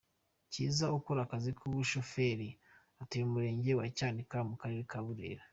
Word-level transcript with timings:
Cyiza, 0.51 0.85
ukora 0.97 1.19
akazi 1.23 1.49
k’ubushoferi, 1.57 2.49
atuye 3.01 3.23
mu 3.25 3.31
murenge 3.35 3.71
wa 3.79 3.85
Cyanika, 3.97 4.37
mu 4.49 4.55
karere 4.61 4.83
ka 4.91 4.99
Burera. 5.05 5.43